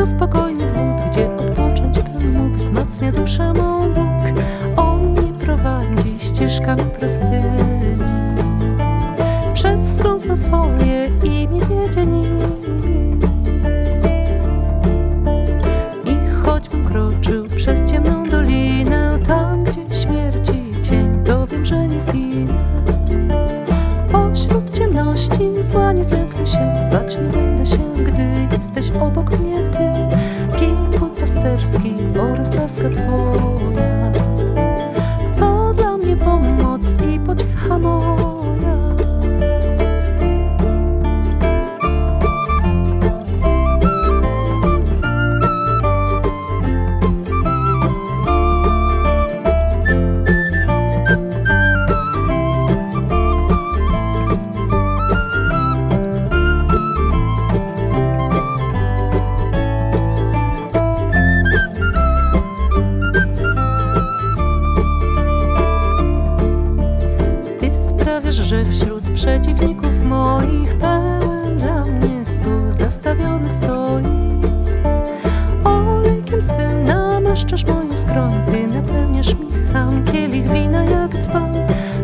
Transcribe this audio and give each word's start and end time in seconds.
do 0.00 0.06
spokojnych 0.06 0.72
wód, 0.72 1.10
gdzie 1.10 1.36
odpocząć 1.36 2.02
bym 2.02 2.32
mógł, 2.32 2.56
wzmacnia 2.56 3.12
duszę 3.12 3.52
mą 3.52 3.92
Bóg. 3.92 4.42
On 4.76 5.12
mi 5.12 5.32
prowadzi 5.38 6.16
ścieżkami 6.18 6.82
prostymi, 6.82 8.04
przez 9.54 9.80
wzgląd 9.80 10.24
swoje 10.38 11.10
i 11.24 11.48
mi 11.48 11.60
wiedzie. 11.60 12.06
I 16.04 16.42
choćbym 16.42 16.84
kroczył 16.86 17.48
przez 17.56 17.90
ciemną 17.90 18.28
dolinę, 18.28 19.18
tam 19.28 19.64
gdzie 19.64 20.02
śmierci 20.02 20.82
cień, 20.82 21.24
to 21.24 21.46
wiem, 21.46 21.64
że 21.64 21.88
nie 21.88 22.00
zginę. 22.00 22.54
Pośród 24.12 24.78
ciemności 24.78 25.48
zła 25.72 25.92
nie 25.92 26.04
zlęknę 26.04 26.46
się, 26.46 26.88
bać 26.92 27.16
nie 27.16 27.28
będę 27.28 27.66
się, 27.66 27.78
gdy 28.04 28.59
that 32.94 33.06
fall. 33.06 33.49
Że 68.50 68.64
wśród 68.64 69.04
przeciwników 69.14 70.02
moich 70.02 70.78
pełen 70.78 71.56
dla 71.56 71.84
mnie 71.84 72.24
stół 72.24 72.72
zastawiony 72.78 73.50
stoi. 73.50 74.04
Olejkiem 75.64 76.42
swym 76.42 76.84
namaszczasz 76.84 77.64
moją 77.64 78.02
skroń, 78.02 78.44
ty 78.46 78.66
napełniasz 78.66 79.34
mi 79.34 79.72
sam 79.72 80.04
kielich 80.04 80.50
wina 80.50 80.84
jak 80.84 81.22
dzban. 81.22 81.54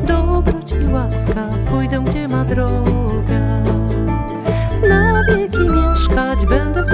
Dobroć 0.07 0.73
i 0.73 0.93
łaska 0.93 1.49
pójdę, 1.71 2.05
gdzie 2.07 2.29
ma 2.29 2.45
droga. 2.45 3.63
Na 4.89 5.23
wieki 5.29 5.59
mieszkać 5.59 6.47
będę 6.49 6.83
w 6.85 6.91